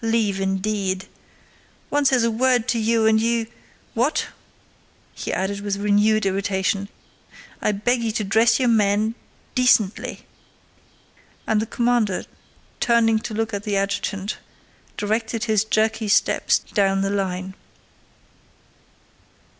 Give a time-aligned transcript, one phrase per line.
[0.03, 1.07] "Leave indeed....
[1.89, 3.45] One says a word to you and you...
[3.93, 4.29] What?"
[5.13, 6.89] he added with renewed irritation,
[7.61, 9.13] "I beg you to dress your men
[9.53, 10.25] decently."
[11.45, 12.25] And the commander,
[12.79, 14.37] turning to look at the adjutant,
[14.97, 17.53] directed his jerky steps down the line.